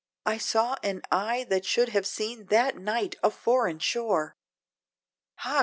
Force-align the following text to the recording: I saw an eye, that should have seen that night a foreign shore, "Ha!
I 0.25 0.39
saw 0.39 0.77
an 0.81 1.03
eye, 1.11 1.43
that 1.51 1.63
should 1.63 1.89
have 1.89 2.07
seen 2.07 2.47
that 2.47 2.75
night 2.75 3.17
a 3.21 3.29
foreign 3.29 3.77
shore, 3.77 4.35
"Ha! 5.35 5.59